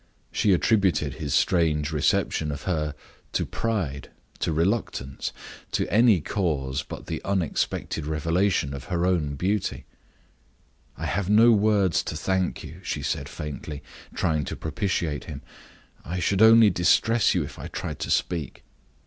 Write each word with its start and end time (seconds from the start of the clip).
She 0.31 0.51
attributed 0.51 1.13
his 1.13 1.31
strange 1.31 1.91
reception 1.91 2.51
of 2.51 2.63
her 2.63 2.95
to 3.33 3.45
pride, 3.45 4.09
to 4.39 4.51
reluctance 4.51 5.31
to 5.73 5.87
any 5.93 6.21
cause 6.21 6.81
but 6.81 7.05
the 7.05 7.21
unexpected 7.23 8.07
revelation 8.07 8.73
of 8.73 8.85
her 8.85 9.05
own 9.05 9.35
beauty. 9.35 9.85
"I 10.97 11.05
have 11.05 11.29
no 11.29 11.51
words 11.51 12.01
to 12.05 12.15
thank 12.15 12.63
you," 12.63 12.81
she 12.81 13.03
said, 13.03 13.29
faintly, 13.29 13.83
trying 14.15 14.43
to 14.45 14.55
propitiate 14.55 15.25
him. 15.25 15.43
"I 16.03 16.17
should 16.17 16.41
only 16.41 16.71
distress 16.71 17.35
you 17.35 17.43
if 17.43 17.59
I 17.59 17.67
tried 17.67 17.99
to 17.99 18.09
speak." 18.09 18.63